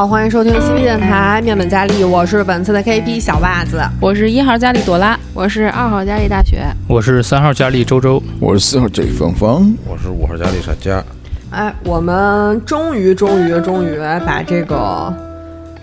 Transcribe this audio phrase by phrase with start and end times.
[0.00, 11.04] 好，欢迎收听 CP 电台面本佳丽，我是本次的 KP 小袜子，我是一号佳丽朵拉，我是二号佳丽大雪，我是三号佳丽周周，我是四号 J 芳芳，我是五号佳丽傻佳。
[11.50, 15.14] 哎，我们终于终于终于把这个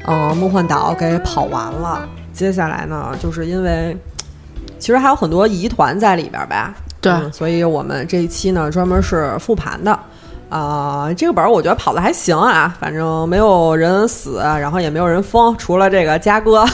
[0.04, 2.10] 呃梦幻岛给跑完了。
[2.34, 3.96] 接下来呢，就是因为
[4.80, 10.00] 其实还有很多疑团在里边吧，对、嗯所以我们这一期呢专门是复盘的。
[10.50, 16.66] 啊、这个本儿我觉得跑的还行啊，反正没有人死，然后也没有人疯，除了这个嘉哥。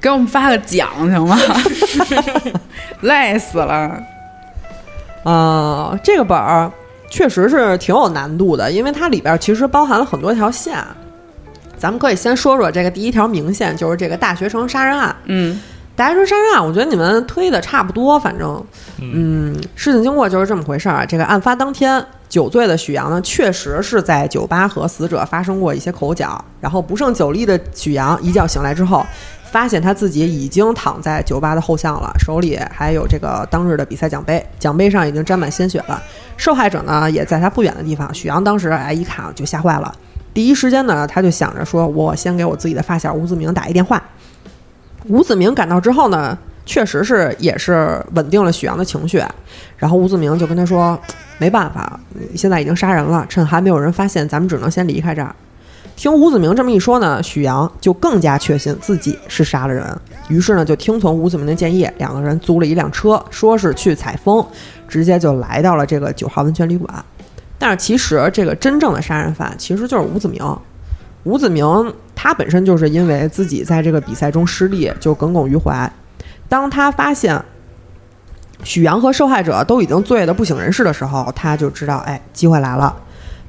[0.00, 1.36] 给我们发个奖行吗？
[3.02, 4.02] 累死了。
[5.24, 6.72] 呃，这个本儿
[7.10, 10.82] 确实是挺有难度的，因为它里边其实包含了很多条线。
[11.76, 15.14] 咱们可以先说说这个第一条明线，就是这个大学生杀人案。
[15.26, 15.60] 嗯，
[16.00, 18.64] 大家说山上，我觉得你们推的差不多，反正，
[19.02, 21.04] 嗯，事情经过就是这么回事儿啊。
[21.04, 29.04] 这个案发当天，酒醉的许阳呢，确实是在酒吧和死者发生过一些口角，然后不胜酒力的许阳一觉醒来之后，
[29.50, 36.02] 发现他自己已经躺在酒吧的后巷了，手里还有这个当日的比赛奖杯，奖杯上已经沾满鲜血了。
[36.38, 39.94] 受害者呢也在他不远的地方，许阳当时哎一看就吓坏了，
[40.32, 44.02] 第一时间呢他就想着说，我先给我自己的发小吴子明打一电话。
[45.10, 49.20] 吴子明赶到之后呢，确实是也是稳定了许阳的情绪，
[49.76, 50.96] 然后吴子明就跟他说，
[51.36, 51.98] 没办法，
[52.36, 55.34] 现在已经杀人了，趁还没有人发现，咱们只能先离开这儿。
[55.96, 59.84] 听吴子明这么一说呢，许阳就更加确信自己是杀了人，
[60.28, 64.46] 于是呢就听从吴子明的建议，两个人租了一辆车，说是去采风，
[64.86, 67.04] 直接就来到了这个九号温泉旅馆。
[67.58, 70.40] 但是其实这个真正的杀人犯其实就是吴子明。
[71.24, 75.90] 吴子明他本身就是因为自己在这个比赛中失利，就耿耿于怀。
[76.48, 77.40] 当他发现
[78.64, 82.94] 许阳和受害者都已经醉得不省人事的时候，他就知道，哎，机会来了。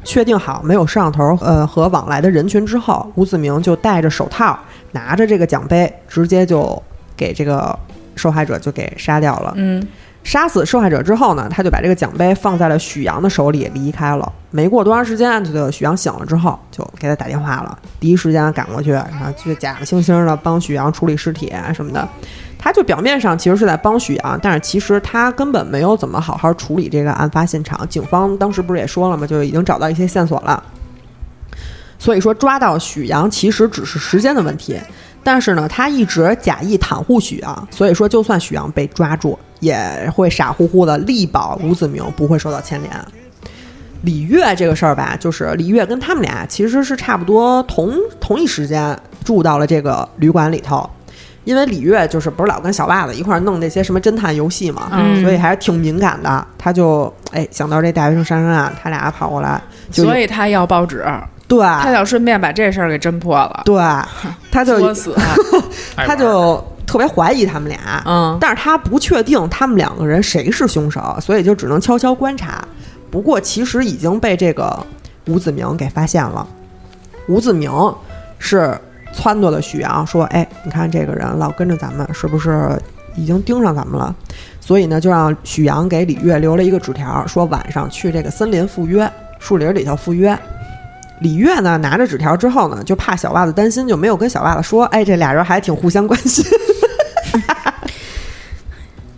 [0.04, 4.58] 确定好没有摄像头呃和往来的人群之后，吴子明就戴着手套，
[4.94, 6.82] 拿着这个奖杯，直接就
[7.16, 7.78] 给这个
[8.16, 9.54] 受害者就给杀掉了。
[9.58, 9.86] 嗯，
[10.24, 14.32] 杀死受害者之后呢，他就把这个奖杯放在了许阳的手里，离开了。
[14.52, 22.08] 没过多长时间，这个许阳醒了之后，就给他打电话了，第一时间赶过去，然后就假惺惺的帮许阳处理尸体啊什么的。
[22.60, 27.88] 他就表面上其实是在帮许阳，但是其实他根本没有怎么好好处理这个案发现场。
[27.90, 29.26] 警方当时不是也说了吗？
[29.26, 30.64] 就已经找到一些线索了。
[31.98, 34.80] 所以说抓到许阳其实只是时间的问题，
[35.24, 42.92] 但是呢，他一直假意袒护许阳，所以说就算许阳被抓住，也会傻乎乎的力保吴子明不会受到牵连。
[44.04, 50.90] 李月这个事儿吧，就是李月跟他们俩其实是差不多同同一时间住到了这个旅馆里头，
[51.44, 56.44] 因为李月就是不是老跟小袜子一块儿弄那些什么侦探游戏嘛，嗯所以还是挺敏感的。
[56.58, 59.62] 他就哎想到这大学生杀人案，他俩跑过来，
[59.92, 61.06] 所以他要报纸，
[61.58, 63.76] 对他想顺便把这事儿给侦破了，对，
[64.50, 65.14] 他就作死。
[65.98, 72.66] 他就特别怀疑他们俩，嗯但是他不确定他们两个人谁是凶手，所以就只能悄悄观察。
[73.10, 74.80] 不过其实已经被这个
[75.28, 76.48] 吴子明给发现了。
[77.28, 77.70] 吴子明
[78.40, 78.80] 是
[79.14, 82.82] 撺掇的许阳说：“哎，你看这个人老跟着咱们，是不是
[83.16, 84.16] 已经盯上咱们了？”
[84.62, 90.38] 所以呢，就让许阳给李月留了一个纸条，说晚上去这个森林赴约，树林里头赴约。
[91.22, 96.44] 李月呢拿着纸条之后呢，就怕小袜子担心，就没有跟小袜子说：“哎，这俩人还挺互相关心。”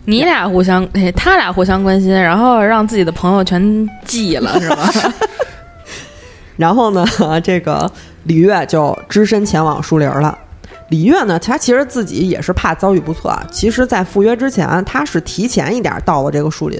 [0.06, 4.90] 你俩互相，哎他俩互相关心，然后让自己的朋友全记了，是吧？
[6.56, 7.06] 然后呢，
[7.42, 7.90] 这个
[8.24, 10.38] 李月就只身前往树林了。
[10.90, 16.78] 李月呢，他其实自己也是怕遭遇不测，其实，在赴约之前，他是提前一点到了这个树林，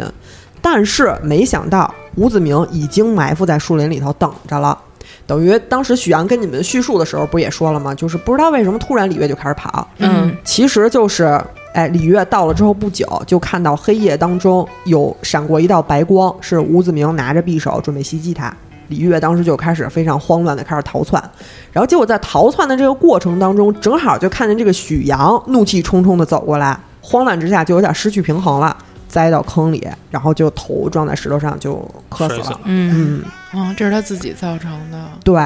[0.61, 4.79] 但是没想到吴子明已经埋伏在树林里头等着了。
[5.27, 7.95] 等于当时许阳跟你们叙述的时候，不也说了吗？
[7.95, 11.41] 就是不知道为什么突然李月就开始跑，嗯，其实就是，
[11.73, 18.55] 哎，李月到了之后不久，就看到黑夜当中有闪过一道白光，是吴子明拿着匕首准备袭击他。
[18.88, 21.23] 李月当时就开始非常慌乱的开始逃窜，
[21.73, 28.76] 然后结果在逃窜的这个过程当中，正好就看见这个许阳怒气冲冲的走过来，慌乱之下就有点失去平衡了，
[29.09, 32.61] 栽到坑里，然后就头撞在石头上就磕死了。
[32.65, 33.23] 嗯，
[33.53, 34.99] 嗯，哦，这是他自己造成的。
[35.23, 35.43] 对。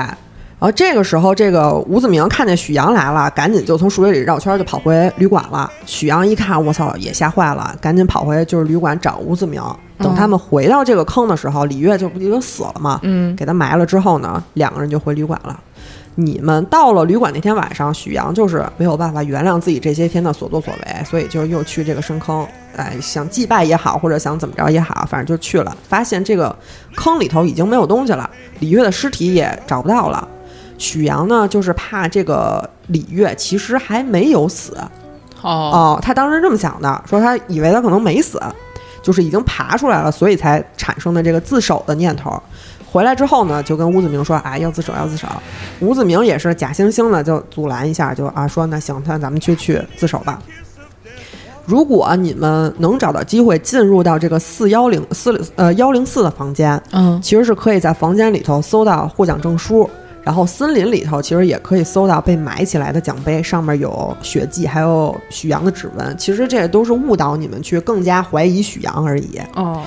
[0.61, 5.71] 然后这个时候，这个吴子明看见许阳来了，赶紧就从树林里绕圈儿就跑回旅馆了。
[5.87, 9.63] 许阳一看，我操，也吓坏了，赶紧跑回就是旅馆找吴子明。
[9.99, 12.99] 等他们回到这个坑的时候，李月就不已经死了吗？
[13.05, 15.61] 嗯，给他埋了之后呢，两个人就回旅馆了。
[16.21, 22.45] 你们到了旅馆那天晚上，许阳就是没有办法原谅自己这些天的所作所为，所以就又去这个深坑，
[22.75, 25.77] 哎，想祭拜也好，或者想怎么着也好，反正就去了。
[25.89, 26.55] 发现这个
[26.97, 28.29] 坑里头已经没有东西了，
[28.59, 30.27] 李月的尸体也找不到了。
[30.77, 34.77] 许阳呢，就是怕这个李月其实还没有死
[35.43, 38.43] 哦，哦，他当时这么想的，说他以为他可能没死，
[39.03, 42.43] 就是已经爬出来了，所以才产生的这个自首的念头。
[42.91, 45.27] 回来之后呢，就跟吴子明说：“啊，要自首，要自首。”
[45.81, 50.41] 吴子明也是假惺惺的就阻拦一下，就啊说：“那行，那咱们就去自首吧。”
[51.67, 59.87] 如果你们能找到机会进入到这个四幺零四呃幺零四的房间，嗯，其实是可以在房间里头搜到获奖证书，
[60.23, 66.17] 然后森林里头其实也可以搜到被埋起来的奖杯，上面有血迹，还有许阳的指纹。
[66.17, 69.39] 其实这都是误导你们去更加怀疑许阳而已。
[69.55, 69.83] 哦，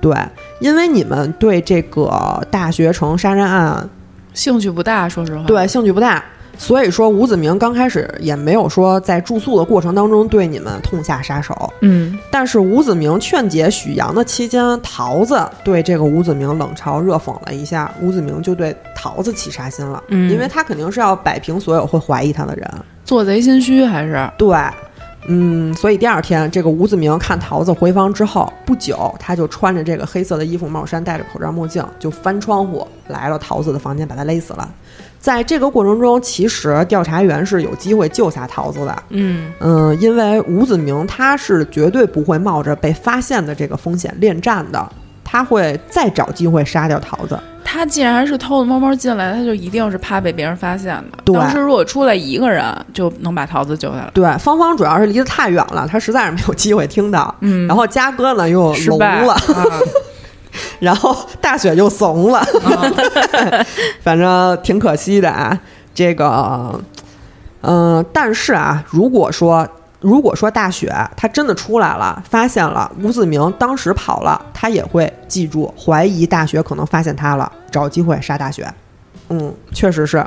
[0.00, 0.16] 对，
[0.58, 3.88] 因为你们对这个大学城杀人案
[4.32, 5.44] 兴趣不大，说实话。
[5.44, 6.22] 对兴趣不大，
[6.56, 11.72] 所以说吴子明刚开始也没有说在住宿的过程当中对你们痛下杀手。
[11.80, 22.70] 嗯，但是吴子明劝解许阳的期间，桃子对这个吴子明冷嘲热讽了一下，吴子明就对桃子起杀心了，嗯因为他肯定是要摆平所有会怀疑他的人。
[23.04, 24.30] 做贼心虚还是？
[24.38, 24.56] 对，
[25.26, 34.68] 嗯，所以第二天，这个吴子明看桃子回房之后不久，他就穿着这个黑色的衣服、帽衫，戴着口罩、墨镜，就翻窗户来了桃子的房间，把他勒死了。
[35.18, 39.52] 在这个过程中，其实调查员是有机会救下桃子的，嗯。
[39.60, 44.90] 嗯，因为吴子明他是绝对不会冒着被发现的这个风险恋战的，
[45.30, 47.38] 他会再找机会杀掉桃子。
[47.62, 51.18] 他既然是偷偷摸摸进来，他就一定是怕被别人发现的。
[51.24, 54.10] 对当时如果出来一个人，就能把桃子救下来。
[54.12, 57.32] 对，芳芳主要是离得太远了，他实在是没有机会听到。
[57.40, 59.64] 嗯然后嘉哥呢又聋了，啊
[60.80, 62.44] 然后大雪又怂了，
[64.02, 65.56] 反正挺可惜的啊。
[65.94, 66.80] 这个，
[67.60, 69.68] 嗯、但是啊，如果说
[70.00, 78.70] 如果说大雪他真的出来了，发现了吴子明当时跑了，他也会记住，怀疑大学可能发现他了，找机会杀大学。
[79.30, 80.22] 嗯，确实是，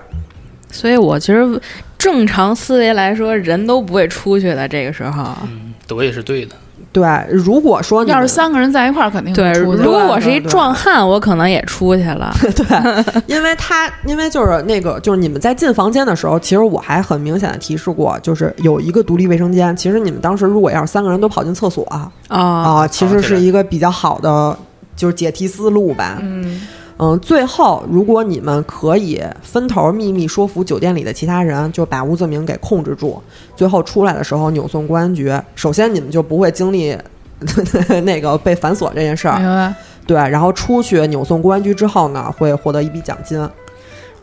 [0.71, 1.61] 所以我其实
[1.99, 4.67] 正常思维来说，人都不会出去的。
[4.67, 6.55] 这个时候，嗯，我也是对的。
[6.93, 7.05] 对。
[7.29, 12.33] 如果说要是三个人在一块儿，肯定对，会出去如果我是一壮汉，我可能也出去了。
[12.55, 19.75] 对，因为他因为就是那个就是你们在进房间的时候，其实我还很明显的提示过，就是有一个独立卫生间。
[19.75, 24.55] 其实你们当时如果要是三个人都跑进厕所啊，啊，啊其实是一个比较好的
[24.95, 26.19] 就是解题思路吧。
[26.21, 26.61] 嗯，
[26.97, 33.21] 嗯，最后如果你们可以分头秘密说服酒店里的其他人，就把吴泽明给控制住，
[33.55, 36.97] 最后出来的时候扭送公安局，首先你们就不会经历
[38.03, 39.73] 那个被反锁这件事儿，
[40.05, 43.49] 对，然后出去扭送公安局之后呢，会获得一笔奖金。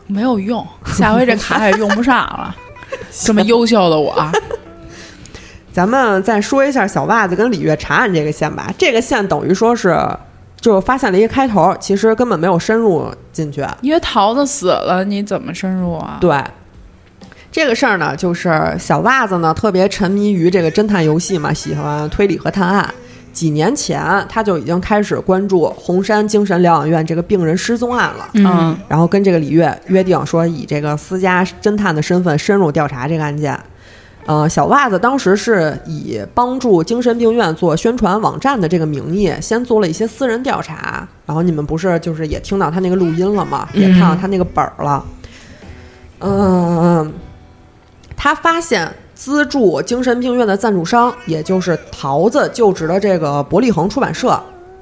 [0.07, 2.55] 没有用，下回这卡也用不上了。
[3.11, 4.13] 这么优秀的我，
[5.71, 8.73] 咱们再说一下小袜子跟李月查案这个线吧。
[8.77, 9.97] 这个线等于说是，
[10.61, 13.65] 就是发现了一个开头，其实根本没有深入进去。
[13.81, 16.19] 因为桃子死了，你怎么深入啊？
[16.21, 16.39] 对，
[17.51, 22.93] 这个事儿呢，就是小袜子呢特别沉迷于这个侦探游戏嘛，喜欢推理和探案。
[23.33, 28.29] 几年前他就已经开始关注红山精神疗养院这个病人失踪案了。
[28.33, 33.57] 嗯然后跟这个李月约定说，以这个私家侦探的身份深入调查这个案件。
[34.27, 41.07] 呃，小袜子当时是以帮助精神病院做宣传网站的这个名义，先做了一些私人调查。
[41.25, 43.67] 然后你们不是就是也听到他那个录音了吗？
[43.73, 45.03] 也看到他那个本儿了。
[46.19, 47.11] 嗯，
[48.15, 54.39] 他发现资助精神病院的赞助商，也就是桃子就职的这个伯利恒出版社，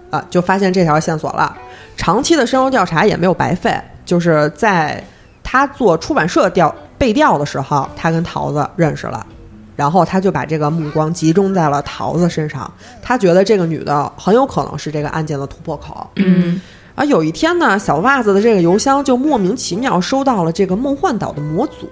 [0.10, 1.56] 啊，就发现这条线索了。
[1.96, 3.74] 长期的深入调查也没有白费，
[4.06, 5.02] 就是在
[5.44, 9.26] 他做出版社调背调的时候，他跟桃子认识了。
[9.80, 12.70] 然后他就把这个目光集中在了桃子身上，
[13.02, 16.06] 他觉得这个女的很有可能是这个案件的突破口。
[16.18, 16.60] 嗯
[16.96, 21.88] 而有一天呢，小袜子的这个邮箱就莫名其妙收到了这个梦幻岛的模组，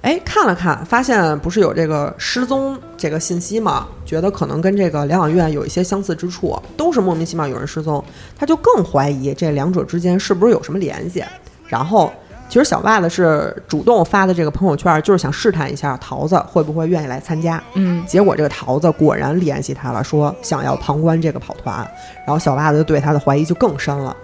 [0.00, 3.86] 哎，看了看，发现不是有这个失踪这个信息吗？
[4.04, 8.04] 觉得可能跟这个疗养院有一些相似之处，都是莫名其妙有人失踪，
[8.36, 11.22] 他就更怀疑这两者之间是不是有什么联系。
[11.68, 12.12] 然后，
[12.52, 17.58] 其实小袜子是主动发的这个朋友圈，就是想试探一下桃子会不会愿意来参加。
[17.72, 21.78] 嗯，结果这个桃子果然联系他了，说想要旁观这个跑团，
[22.26, 24.14] 然后小袜子对他的怀疑就更深了。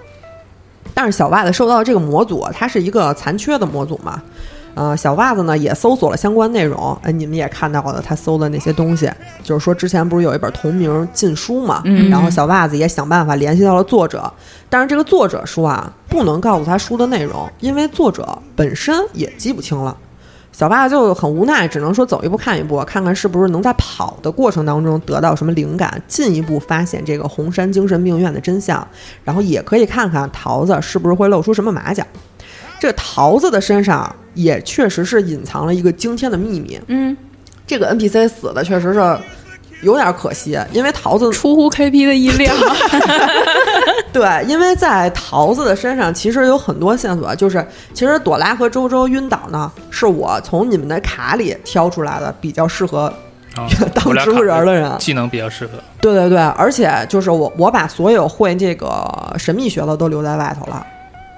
[0.92, 4.22] 但是小袜子受到这个模组，它是一个残缺的模组嘛，
[4.78, 9.10] 呃，小袜子呢也搜索了相关内容，哎，你们也看到了他搜的那些东西，
[9.42, 14.32] 就是说之前不是有一本同名禁书嘛，嗯然后小袜子也想办法联系到了作者，
[14.70, 19.96] 但是这个作者说啊，不能告诉他书的内容，因为作者本身也记不清了。
[20.52, 28.86] 小袜子就很无奈，只能说走一步看一步，看看是不是能在跑的过程当中得到什么灵感，进一步发现这个红山精神病院的真相，
[29.24, 32.04] 然后也可以看看桃子是不是会露出什么马脚。
[32.80, 36.80] 这桃子的身上也确实是隐藏了一个惊天的秘密。
[36.86, 37.16] 嗯，
[37.66, 39.18] 这个 NPC 死的确实是
[39.82, 42.54] 有点可惜，因为桃子出乎 KP 的意料。
[44.12, 53.12] 对，因为在桃子的身上其实有很多线索，就是其实朵拉和周周晕倒呢，是我从你们的卡里挑出来的比较适合
[53.54, 54.90] 啊 当植物人儿的人。
[54.98, 55.72] 技能比较适合。
[56.00, 59.04] 对对对，而且就是我我把所有会这个
[59.36, 60.86] 神秘学的都留在外头了。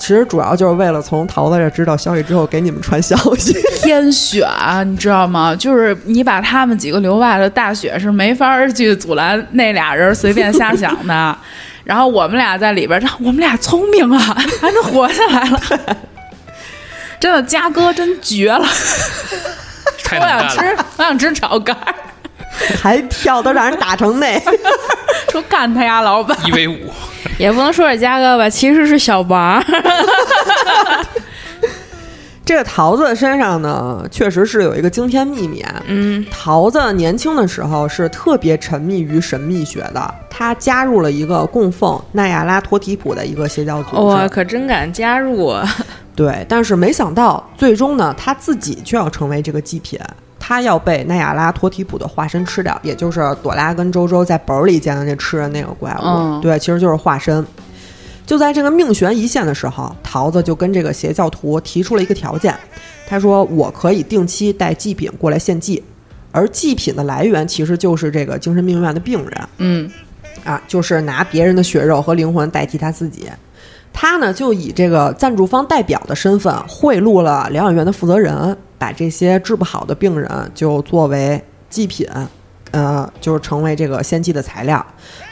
[0.00, 3.52] 其实主要就是为了从桃子这知道消息之后给你们传消息。
[3.82, 4.48] 天选，
[4.90, 5.54] 你知道吗？
[5.54, 11.36] 就是你把他们几个留外了，大雪是没法儿去阻拦那俩人随便瞎想的。
[11.84, 14.18] 然后我们俩在里边儿，我们俩聪明啊，
[14.60, 15.60] 还能活下来了。
[17.20, 18.66] 真的，嘉哥真绝了！
[20.12, 21.94] 我想吃，我想吃炒肝儿，
[22.82, 24.40] 还跳都让人打成那，
[25.30, 26.36] 说干他呀，老板！
[26.46, 26.90] 一 v 五，
[27.38, 29.62] 也不能说是嘉哥吧，其实是小王。
[32.42, 35.60] 这个桃子的身上呢，确实是有一个惊天秘密。
[35.60, 44.02] 啊嗯，桃子年轻的时候是特别沉迷于神秘学的，他加入了一个供奉奈亚拉托提普的一个邪教组织。
[44.02, 45.64] 哇，可真敢加入啊！
[46.16, 49.96] 对，但是没想到最终呢，他自己却要成为这个祭品，
[50.50, 56.02] 他要被奈亚拉托提普的化身吃掉，也就是朵拉跟周周在本儿里见的那吃的那个怪物。
[56.02, 57.46] 嗯对，其实就是化身。
[58.26, 62.52] 就在这个命悬一线的时候，桃子就跟这个邪教徒提出了一个条件，
[63.06, 65.80] 他说：“我可以定期带祭品过来献祭，
[66.32, 69.88] 而祭品的来源其实就是这个精神病院的病人。”嗯，
[70.42, 73.28] 啊，就是拿别人的血肉和灵魂代替他自己。
[74.02, 81.38] 他呢，就以这个赞助方代表的身份贿赂了疗养院的负责人，把这些治不好的病人就作为
[81.68, 82.08] 祭品，
[82.70, 84.84] 呃，就是成为这个献祭的材料。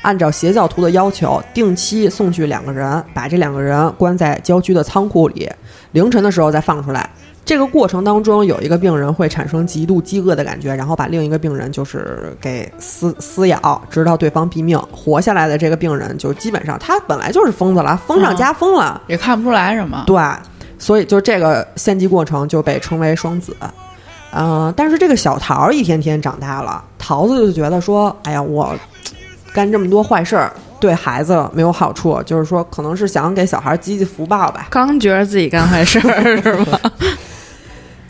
[0.03, 5.51] 按照邪教徒的要求，定期送去两个人，把这两个人关在郊区的仓库里，
[5.93, 7.09] 凌晨的时候再放出来。
[7.49, 14.78] 这个过程当中，有一个病人会产生极度饥饿的感觉，然后把另一个病人就是给撕撕咬，直到对方毙命。
[14.93, 20.05] 活下来的这个病人就基本上他本来就是疯子了，疯上加疯了，也看不出来什么。
[20.07, 20.23] 对，
[20.78, 23.57] 所以就这个献祭过程就被称为双子。
[24.31, 28.76] 呃，但是这个小桃儿一天天长大了，桃子就觉得说，哎呀，我
[29.55, 34.67] 干这么多坏事儿对孩子没有好处，就是说可能是想给小孩积积福报吧。
[34.69, 36.78] 刚觉得自己干坏事儿是吧？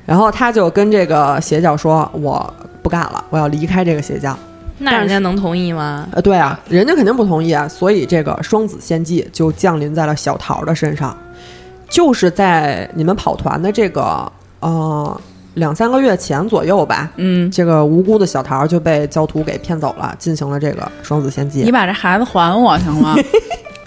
[0.09, 4.35] 然后他就跟这个邪教说：“我不干了，我要离开这个邪教。
[4.79, 11.15] 那人家能同意吗？”呃，对啊，人家肯定不同意啊，所以这个双子献祭就降临在了小桃的身上。
[11.91, 15.21] 就是在你们跑团的这个呃
[15.55, 21.71] 两三个月前左右吧，嗯，这个无辜的小桃就被教徒给骗走了，进行了这个双子献祭你。
[21.71, 23.15] 把这孩子还我行吗？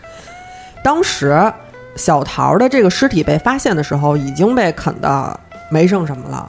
[0.84, 1.51] 当时
[1.96, 5.40] 小桃的这个尸体被发现的时候，已经被啃的
[5.72, 6.48] 没剩什么了。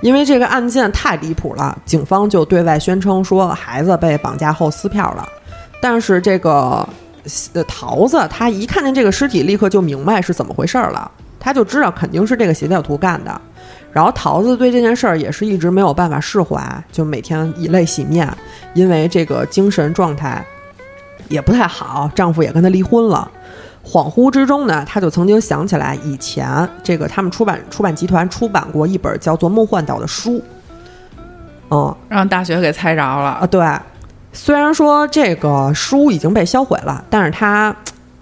[0.00, 5.26] 因为这个案件太离谱了，警方就对外宣称说孩子被绑架后撕票了。
[5.80, 6.88] 但是这个
[7.52, 11.10] 呃桃子他一看见这个尸体，立刻就明白是怎么回事儿了，
[11.40, 13.40] 他就知道肯定是这个邪教徒干的。
[13.92, 16.60] 然后桃子对这件事儿也是一直没有办法释怀，
[16.92, 18.28] 就每天以泪洗面，
[18.74, 20.44] 因为这个精神状态
[21.28, 23.28] 也不太好，丈夫也跟她离婚了。
[23.88, 30.42] 恍惚之中呢，他就曾经想起来以前这个他们出版出版集团出版过一本叫做《梦幻岛》的书。
[31.70, 33.30] 嗯让大学给猜着了。
[33.30, 33.66] 啊，对，
[34.32, 37.74] 虽然说这个书已经被销毁了，但是他，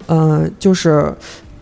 [0.07, 1.13] 嗯、就是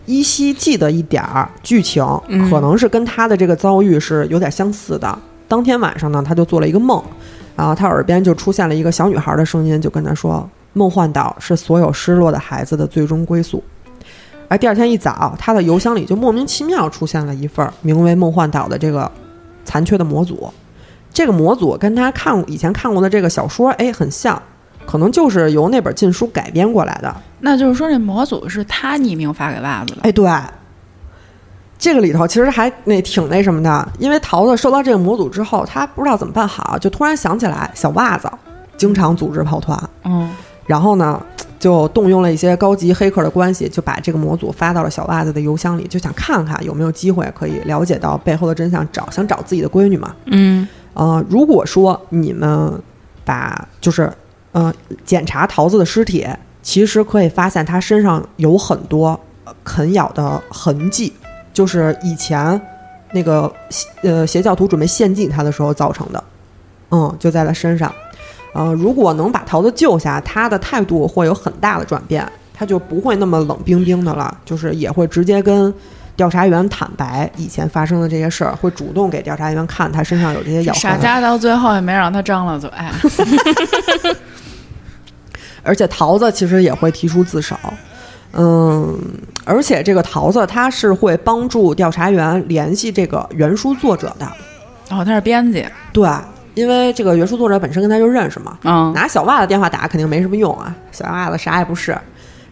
[0.04, 5.18] 依稀记得一点儿剧情，嗯可能是跟他的这个遭遇是有点相似的。
[5.48, 7.00] 当天晚上呢，他就做了一个梦，
[7.54, 13.62] 然后他耳边就出现了一个小女孩的声音，就跟他说：“梦幻岛是所有失落的孩子的最终归宿。”
[14.48, 19.10] 而第二天一早，他的邮箱里就莫名其妙出现了一份儿名为《梦幻岛》的这个
[19.64, 20.52] 残缺的模组。
[21.12, 24.40] 这个模组跟他看以前看过的这个小说，哎，很像，
[24.84, 27.16] 可能就是由那本禁书改编过来的。
[27.40, 30.02] 那就是说，这模组是他匿名发给袜子的。
[30.02, 30.30] 哎，对，
[31.78, 38.30] 这个里头其实还那挺那什么的，因为桃子收到这个模组之后，他不知道怎么办好，就突然想起来小袜子
[38.76, 40.30] 经常组织跑团，嗯，
[40.66, 41.20] 然后呢，
[41.58, 50.14] 就动用了一些高级黑客的关系，就把这个模组发到了小袜子的邮箱里，就想看看有没有机会可以了解到背后的真相，找想找自己的闺女嘛。
[50.26, 52.72] 嗯呃，如果说你们
[53.24, 54.12] 把就是
[54.52, 54.72] 呃
[55.04, 56.26] 检查桃子的尸体，
[56.62, 61.12] 其实可以发现她身上有很多呃啃咬的痕迹，
[61.52, 62.60] 就是以前
[63.12, 63.52] 那个
[64.02, 66.24] 呃邪教徒准备献祭她的时候造成的，
[66.90, 67.92] 嗯，就在她身上。
[68.56, 75.72] 呃，如果能把桃子救下，他的态度会有很大的转变，他就不会那么冷冰冰的了，就是也会直接跟
[76.16, 80.96] 调查员坦白以前发生的这些事儿，会主动给调查员看他身上有这些咬傻。
[80.96, 82.70] 家到最后也没让他张了嘴，
[85.62, 87.54] 而且桃子其实也会提出自首，
[88.32, 88.98] 嗯，
[89.44, 94.26] 而且这个桃子他是会帮助调查员联系这个原书作者的，
[94.88, 96.08] 哦，他是编辑，对，
[96.56, 101.96] 因为这个原书作者本身跟他就认识嘛，嗯，拿小袜子电话打肯定没什么用啊，小袜子啥也不是。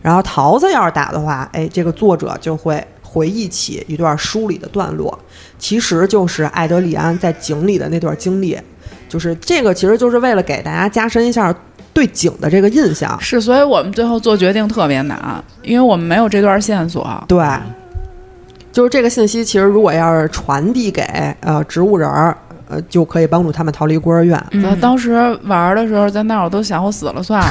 [0.03, 5.19] 然后桃子要是打的话，哎，这个作者就会回忆起一段书里的段落，
[5.59, 8.59] 其实就是艾德里安在井里的那段经历，
[9.09, 11.55] 就是这个其实就是为了给大家加深一下
[11.95, 13.19] 对井的这个印象。
[13.19, 17.25] 是，所以我们最后做决定特别难，因为我们没有这段线索。
[17.27, 17.43] 对，
[18.71, 21.03] 就是这个信息，其实如果要是传递给
[21.41, 22.37] 呃植物人儿，
[22.75, 24.43] 呃，就可以帮助他们逃离孤儿院。
[24.65, 25.13] 我当时
[25.45, 27.49] 玩的时候，在那儿我都想我死了算了。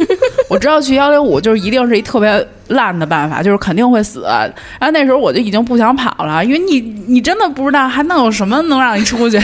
[0.48, 4.22] 我知道去幺零五就是一定是一特别烂的办法，就是肯定会死。
[4.22, 9.38] 然后那时候我就已经不想跑了，因为你你真的不知道还能有什么能让你出去。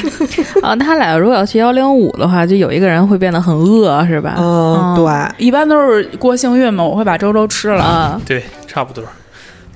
[0.62, 4.34] 啊， 他俩如果要去幺零五的话，就有一个人会变得很饿，是吧？
[4.38, 7.82] 嗯，对，一般都是过幸运嘛，我会把周周吃了。
[7.82, 9.02] 啊，对，差不多。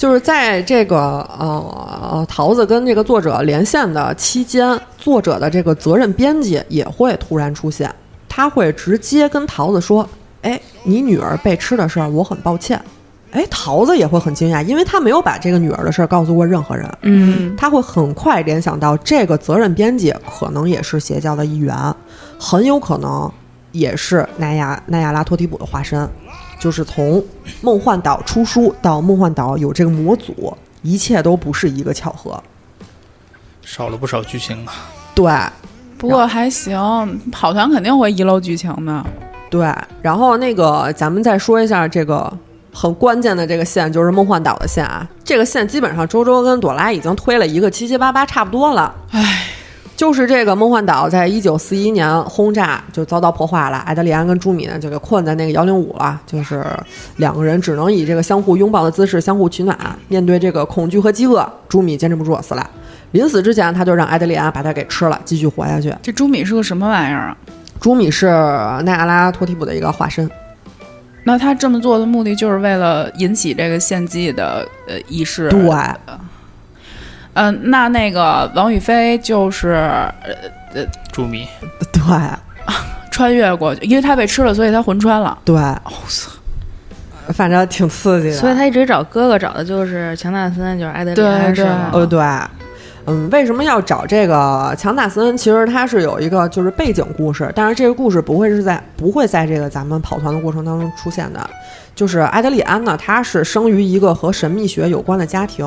[0.03, 7.89] 就是在这个呃桃子跟这个作者连线的期间，作者的这个责任编辑也会突然出现，
[8.29, 10.05] 他会直接跟桃子说
[10.43, 12.83] ：“哎，你女儿被吃的事儿，我很抱歉。”
[13.31, 16.93] 哎，桃子也会很惊讶，因为他没有把这个女儿的事儿告诉过任何人。
[17.03, 21.77] 嗯，他会很快联想到这个责任编辑可能也是邪教的一员，
[22.41, 23.31] 很有可能
[23.71, 26.09] 也是奈亚奈亚拉托提普的化身，
[26.63, 27.21] 就是从
[27.61, 32.41] 梦幻岛出书到梦幻岛有这个模组，一切都不是一个巧合。
[33.63, 34.73] 少了不少剧情啊。
[35.13, 35.29] 对
[35.99, 39.05] 不过还行，跑团肯定会遗漏剧情的。
[39.51, 42.33] 对，然后那个咱们再说一下这个
[42.73, 45.05] 很关键的这个线，就是梦幻岛的线啊。
[45.25, 48.95] 这个线基本上周周跟朵拉已经推了一个七七八八，差不多了。
[49.11, 49.42] 唉，
[50.03, 56.67] 就是这个梦幻岛在一九四一年轰炸就遭到破坏了，艾德里安跟朱米呢就给困在那个幺零五了，就是
[57.19, 59.79] 两个人只能以这个相互拥抱的姿势相互取暖。
[60.09, 62.69] 面对这个恐惧和饥饿，朱米坚持不住死了。
[63.13, 65.95] 临死之前，他就让艾德里安把他给吃了，继续活下去。
[66.03, 67.37] 这朱米是个什么玩意儿啊？
[67.81, 70.29] 朱米是奈阿拉托提普的一个化身，
[71.23, 75.49] 那他这么做的目的就是为了引起这个献祭的呃仪式。
[75.49, 75.61] 对，
[77.35, 79.71] 嗯、那那个王宇飞就是
[80.75, 81.49] 呃朱米，
[81.93, 82.03] 对
[83.11, 85.37] 穿越过去，因为他被吃了，所以他魂穿了。
[85.45, 85.61] 对，
[87.35, 88.35] 反正挺刺激的。
[88.37, 91.91] 所以他一直找哥哥，找的就是强纳森，就是艾德里安，对是吗？
[91.93, 92.19] 呃，对，
[93.07, 95.37] 嗯，为什么要找这个强纳森？
[95.37, 101.41] 其实他是有一个就是背景故事，但是这个故事不会是在不会在这个咱们跑团的过程当中出现的。
[101.95, 105.67] 就是埃德里安呢，他是生于一个和神秘学有关的家庭，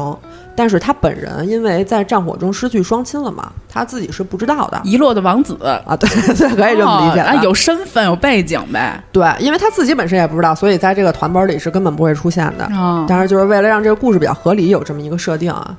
[0.55, 8.99] 但是他本人因为在战火中失去双亲了嘛，他自己是不知道的遗落的王子，啊，对对，可以这么理解啊， 有身份有背景呗。
[9.11, 12.65] 对，因为他自己本身也不知道，所以在这个团本里是根本不会出现的。
[12.75, 15.77] 啊、但是就是为了让这个故事比较合理，有这么一个设定啊。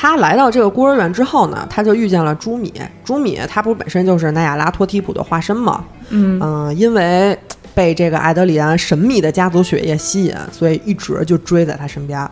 [0.00, 2.72] 他来到这个孤儿院之后呢，他就遇见了朱米。
[3.04, 5.84] 朱米他不是本身就是奈亚拉托提普的化身吗？
[6.10, 7.36] 嗯嗯、因为
[7.74, 12.24] 被这个艾德里安神秘的家族血液吸引，所以一直就追在他身边。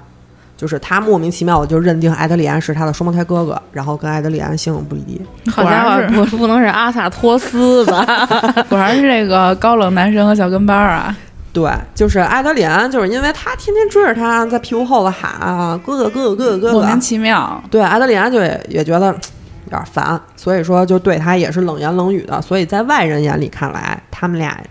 [0.57, 5.21] 就是他莫名其妙的就认定艾德里安是他的双胞胎哥哥，然后跟艾德里安形影不离。
[5.51, 8.07] 好家伙，不不能是阿萨托斯吧？
[8.71, 11.15] 果然是这个高冷男神和小跟班儿啊。
[11.57, 17.65] 对，就是艾德里安，就是因为他天天追着他在屁股后头喊啊，哥哥哥哥哥哥哥，莫名其妙。
[17.71, 22.43] 对，艾德里安就也也觉得有点烦，所以说就对他也是冷言冷语的。
[22.43, 24.63] 所以在外人眼里看来，他们俩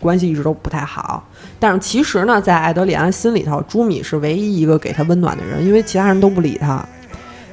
[0.00, 1.22] 关系一直都不太好。
[1.60, 6.84] 但是其实呢，在艾德里安心里头，朱米是唯一一个给他温暖的人，因为其他人都不理他。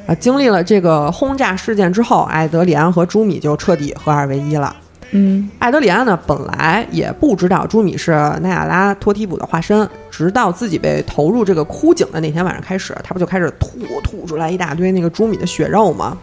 [0.08, 4.76] 啊，经历了这个轰炸事件之后，艾德里安和朱米就彻底合二为一了。
[5.12, 13.70] 嗯，艾德里安呢，本来也不知道朱米是奈亚拉托提普的化身，直到自己被投入这个枯井的那天晚上开始，他不就开始吐
[14.04, 16.18] 吐出来一大堆那个朱米的血肉吗？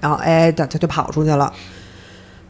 [0.00, 1.52] 然后哎，他他就跑出去了。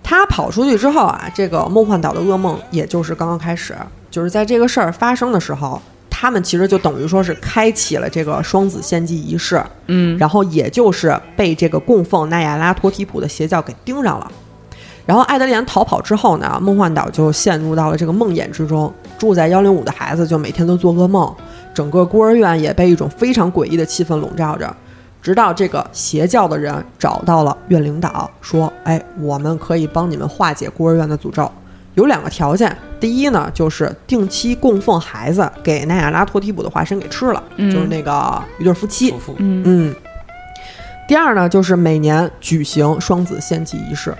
[0.02, 3.74] 他跑出去之后啊，这个梦幻岛的噩梦也就是刚刚开始，
[4.09, 14.31] 就是在这个事儿发生的时候，他们其实就等于说是开启了这个双子献祭仪式，嗯，然后也就是被这个供奉奈亚拉托提普的邪教给盯上了。
[15.07, 18.92] 然后艾德莲逃跑之后呢，梦幻岛就陷入到了这个梦魇之中。
[19.16, 21.33] 住在幺零五的孩子就每天都做噩梦，
[21.73, 24.77] 整个孤儿院也被一种非常诡异的气氛笼罩着。
[25.23, 31.51] 直到这个邪教的人找到了院领导，说：“哎，我们可以帮你们化解孤儿院的诅咒。”
[31.95, 39.95] 有两个条件，第一呢就是定期供奉孩子给奈亚拉托提普的化身给吃了，嗯就是那个一对夫妻嗯嗯，
[41.09, 44.14] 第二呢，就是每年举行双子献祭仪式，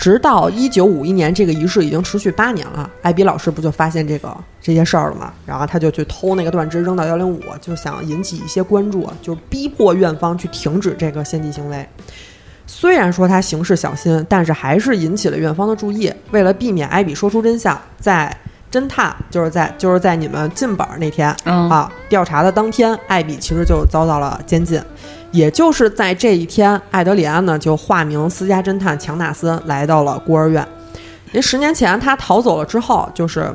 [0.00, 2.88] 直到一九五一年，这个仪式已经持续八年了。
[3.02, 5.30] 艾比老师不就发现这个这些事儿了吗？
[5.44, 11.86] 然后他就去偷那个断肢扔到幺零五，就想引起一些关注，就逼迫院方去停止这个献祭行为。
[12.66, 16.10] 虽然说他行事小心，但是还是引起了院方的注意。
[16.30, 18.34] 为了避免艾比说出真相，在
[18.70, 24.80] 侦探就是在就是在你们进本儿那天，嗯啊，调查的当天，艾比其实就遭到了监禁。
[25.32, 30.66] 也就是在这一天，艾德里安呢就化名私家侦探强纳森来到了孤儿院。
[31.26, 33.48] 因为十年前他逃走了之后，就是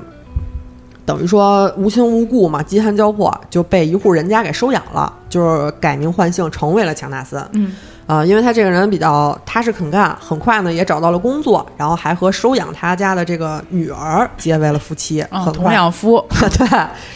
[1.05, 7.45] 等于说无亲无故嘛，饥寒交迫，就被一户人家给收养了，就是改名换姓成为了强纳森。
[7.51, 7.73] 嗯，
[8.07, 16.23] 啊、因为他这个人比较踏实肯干，很快呢也找到了工作，然后还和收养他家的这个女儿结为了夫妻，很快养夫，
[16.57, 16.67] 对，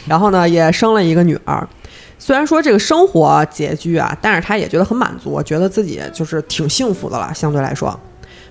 [0.08, 1.68] 然后呢也生了一个女儿。
[2.18, 7.98] 虽然说这个生活拮据啊，但是他也觉得很满足，觉得自己就是挺幸福的了，相对来说。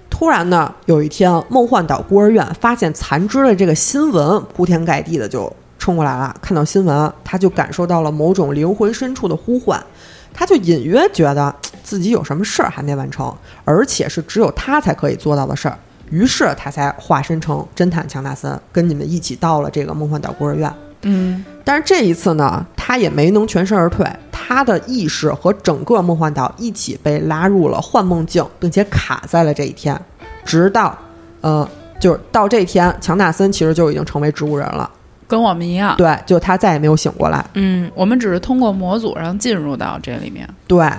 [0.09, 6.35] 突然呢，有一天，梦幻岛孤儿院发现残肢的这个新闻铺天盖地的就冲过来了。
[6.41, 9.79] 看到新闻，他就感受到了某种灵魂深处的呼唤，
[10.39, 15.77] 他就隐约觉得 自己有什么事儿还没完成，而且是只有他才可以做到的事儿。
[16.11, 20.73] 于是他才化身成侦探强纳森，跟你们一起到了这个梦幻岛孤儿院。
[21.03, 30.01] 嗯但是这一次呢，他也没能全身而退，他的意识和整个梦幻岛一起被拉入了幻梦境，并且卡在了这一天，
[30.45, 30.97] 直到，
[31.41, 31.69] 呃，
[32.01, 34.89] 就是到这一天，强纳森其实就已经成为植物人了。
[35.29, 37.45] 跟我们一样，对，就他再也没有醒过来。
[37.53, 40.49] 嗯，我们只是通过模组然后进入到这里面。
[40.67, 40.91] 对，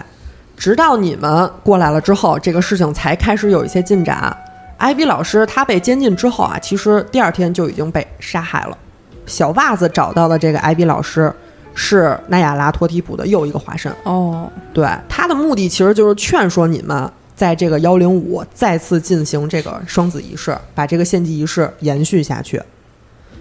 [0.55, 4.37] 直到你们过来了之后，这个事情才开始有一些进展。
[4.77, 8.77] 艾比老师他被监禁之后啊，其实第二天就已经被杀害了。
[9.25, 11.33] 小袜子找到的这个艾比老师
[11.73, 13.91] 是奈亚拉托提普的又一个化身。
[14.03, 22.61] 哦，对他的目的其实就是劝说你们在这个幺零五再次进行这个双子仪式，把这个献祭仪式延续下去。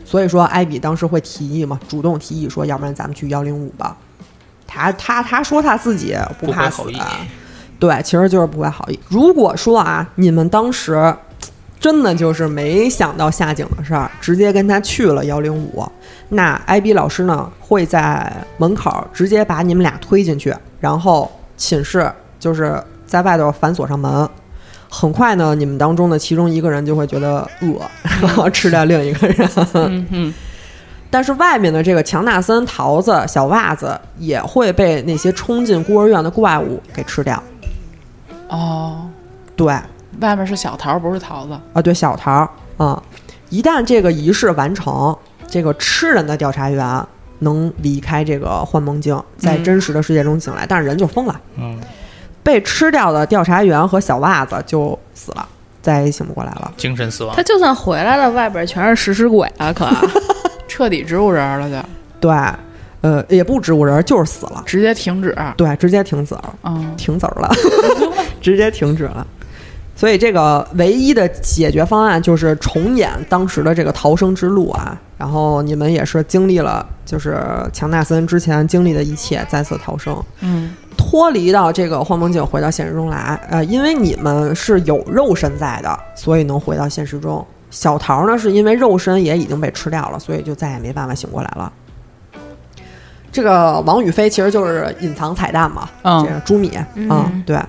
[0.08, 3.94] 所以说，艾比当时会提议嘛，主动提议说，要不然咱们去幺零五吧。
[4.66, 6.84] 他他他说他自己不不怕死
[7.78, 8.98] 对，其实就是不怀好意。
[9.10, 11.14] 如果说啊，你们当时
[11.78, 15.86] 真的就是没想到下井的事儿，直接跟他去了幺零五，
[16.30, 24.26] 那艾比老师呢会在门口直接把你们俩推进去，然后寝室就是在外头反锁上门。
[24.88, 27.80] 很快呢，你们当中的其中一个人就会觉得饿，
[28.20, 29.48] 然后吃掉另一个人。
[29.74, 30.34] 嗯哼，
[31.10, 37.42] 但是外面的这个强纳森、桃子、小袜子也会被那些冲进孤儿院的怪物给吃掉。
[38.48, 39.06] 哦，
[39.56, 39.66] 对，
[40.20, 41.52] 外面是小桃，不是桃子。
[41.74, 42.48] 啊，对，小桃儿
[42.78, 43.02] 啊、
[43.50, 45.14] 一旦这个仪式完成，
[45.46, 47.04] 这个吃人的调查员
[47.40, 51.40] 能离开这个幻梦境，在嗯真实的世界中醒来，但是人就疯了。
[51.56, 51.67] 嗯，
[52.48, 55.46] 被吃掉的调查员和小袜子就死了，
[55.82, 56.72] 再也醒不过来了。
[56.78, 57.42] 精神死亡他。
[57.42, 59.86] 就算回来了，外边全是食尸鬼啊，可
[60.66, 62.34] 彻底植物人了就，对，
[63.02, 64.62] 呃，也不植物人，就是死了。
[64.64, 65.36] 直接停止。
[65.58, 67.50] 对，直接停止了，嗯，停籽儿了，
[68.40, 69.26] 直接停止了。
[69.94, 74.98] 所以这个唯一的解决方案就是重演当时的这个逃生之路啊。
[75.18, 83.40] 然后你们也是经历了，就是强纳森之前经历的一切，再次逃生，嗯，脱离到这个荒梦境，回到现实中来。
[83.48, 87.42] 呃，因为你们是有肉身在的，所以能回到现实中。
[87.70, 91.72] 小桃呢，是因为肉身也已经被吃掉了，所以就再也没办法醒过来了。
[93.30, 97.60] 这个王宇飞其实就是隐藏彩蛋嘛，嗯这个朱米，嗯嗯，对，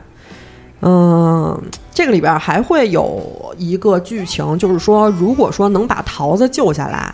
[0.82, 1.62] 嗯，
[1.94, 7.14] 这个里边还会有一个剧情，就是说，如果说能把桃子救下来，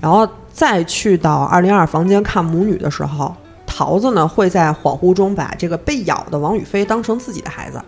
[0.00, 3.32] 然后再去到二零二房间看母女的时候，
[3.76, 7.82] 桃子呢会在恍惚中把这个被咬的王宇飞当成自己的孩子。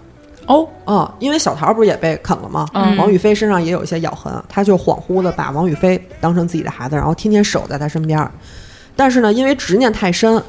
[0.46, 2.66] 哦，嗯、因为小桃不是也被啃了吗？
[2.72, 8.28] 嗯王宇飞身上也有一些咬痕，他就恍惚的把王宇飞当成自己的孩子，然后天天守在他身边儿。
[8.96, 10.42] 但是呢，因为执念太深，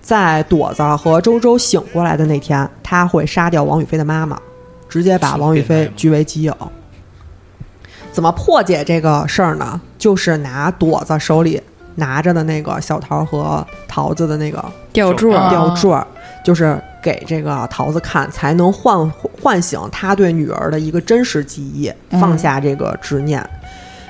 [0.00, 4.38] 在朵子和周周醒过来的那天，他会杀掉王宇飞的妈妈，
[4.88, 6.56] 直接把王宇飞据为己有。
[8.10, 9.78] 怎么破解这个事儿呢？
[9.98, 11.60] 就是拿朵子手里
[11.98, 16.06] 拿着的那个小桃和桃子的那个吊坠吊坠儿，
[16.44, 19.10] 就是给这个桃子看，才能唤
[19.42, 23.44] 唤醒他对女儿的一个真实记忆，嗯放下这个执念。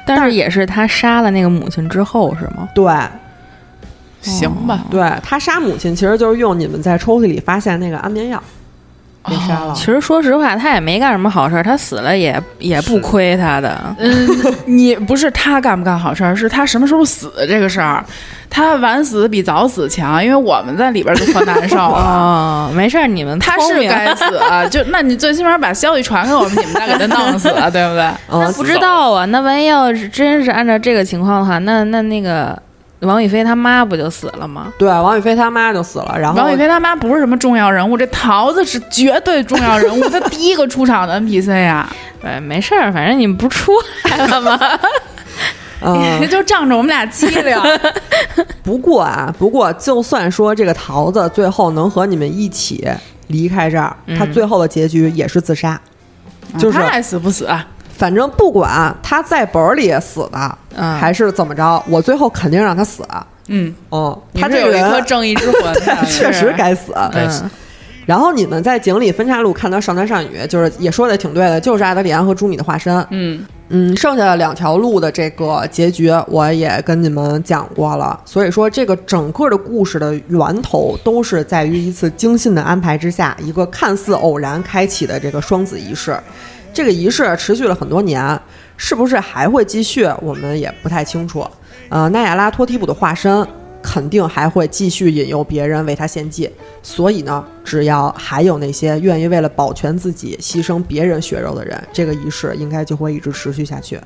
[0.07, 2.69] 但是也是他杀了那个母亲之后是吗？
[2.75, 2.91] 对，
[4.23, 8.43] 行吧，对他杀母亲，其实就是用你们在抽屉里发现那个安眠药。
[9.25, 9.73] 给杀了。
[9.75, 13.79] 其实说实话，他也没干什么好事儿，他死了也也不亏他的。
[13.99, 14.29] 嗯，
[14.67, 18.05] 你不是他干不干好事儿，是他什么时候死这个事儿。
[18.51, 22.71] 他晚死比早死强，因为我们在里边就可难受啊。
[22.73, 24.25] 哦，没事儿，你们他是该死，
[24.71, 28.09] 就那你最起码把消息传给我们，你们再给他弄死，对不对？
[28.33, 29.27] 那，不知道啊。
[29.27, 32.59] 那万一要是真是按照这个情况的话，那那那个
[33.01, 34.73] 王宇飞他妈不就死了吗？
[34.79, 41.89] 对，王宇飞他妈就死了，然后王宇飞他妈不是什么重要人物，这桃子是绝对重要人物，他第一个出场的 NPC 呀、
[42.21, 43.73] 对， 没事儿，反正你们不是出
[44.05, 44.59] 来了吗？
[45.81, 47.57] 嗯， 就仗着我们俩机灵。
[48.65, 52.85] 不过啊，不过就算说这个桃子最后能和你们一起
[53.29, 55.81] 离开这儿，他最后的结局也是自杀。
[56.59, 57.65] 就是他爱死不死，啊
[57.99, 63.03] 反正不管他在本儿里死的，嗯还是怎么着，我最后肯定让他死。
[63.49, 65.75] 嗯，哦，他这有一颗正义之魂，
[66.07, 66.95] 确实该死。
[67.13, 67.51] 该死嗯
[68.09, 73.07] 然后你们在井里分岔路看到少男少女，就是也说的挺对的，就是阿德里安和朱米的化身。
[73.11, 86.19] 嗯，嗯，剩下的两条路的这个结局我也跟你们讲过了，所以说这个整个的故事的源头都是在于一次精心的安排之下，一个看似偶然开启的这个双子仪式。
[86.79, 88.41] 这个仪式持续了很多年，
[88.77, 91.45] 是不是还会继续，我们也不太清楚。
[91.89, 93.45] 呃，奈亚拉托提普的化身
[93.83, 96.49] 肯定还会继续引诱别人为他献祭，
[96.81, 103.99] 所以呢，只要还有那些愿意为了保全自己牺牲别人血肉的人，这个仪式应该就会一直持续下去。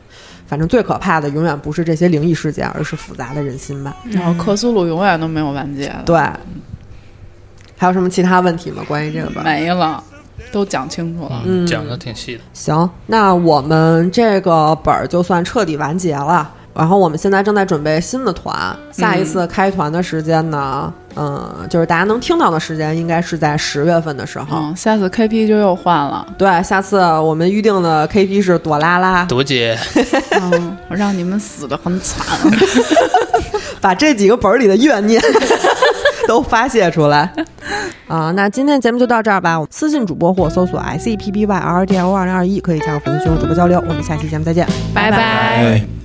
[0.46, 3.94] 反正最可怕的永远不是这些灵异事件，而是复杂的人心吧。
[4.10, 6.16] 然后克苏鲁永远都没有完结，对，
[7.76, 8.82] 还有什么其他问题吗？
[8.88, 9.42] 关于这个吧？
[9.44, 10.02] 没了，
[10.50, 11.42] 都讲清楚了。
[11.44, 12.40] 嗯嗯，讲的挺细的。
[12.52, 16.50] 行，那我们这个本儿就算彻底完结了。
[16.74, 24.56] 然后我们现在正在准备新的团，下一次开团的时间呢，嗯、就是大家能听到的时间应该是在十月份的时候。
[24.56, 26.26] 嗯，下次 KP 就又换了。
[26.38, 29.78] 对，下次我们预定的 KP 是朵拉拉，朵姐，
[30.40, 32.26] 嗯，我让你们死的很惨。
[33.78, 35.20] 把这几个本儿里的怨念
[36.32, 37.30] 都发泄出来。
[38.08, 39.62] 啊、那今天节目就到这儿吧。
[39.70, 43.78] 私信主播或搜索 S E P B Y R D L 二零二一，可以加入粉丝群和主播交流。
[43.86, 44.66] 我们下期节目再见。
[44.94, 45.18] 拜拜。
[45.18, 46.01] 哎。